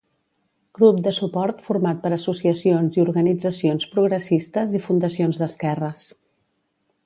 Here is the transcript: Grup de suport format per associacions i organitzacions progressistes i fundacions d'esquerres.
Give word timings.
Grup 0.77 1.01
de 1.07 1.11
suport 1.17 1.61
format 1.65 1.99
per 2.07 2.11
associacions 2.17 2.97
i 2.99 3.03
organitzacions 3.05 3.87
progressistes 3.95 4.77
i 4.81 4.85
fundacions 4.89 5.41
d'esquerres. 5.43 6.11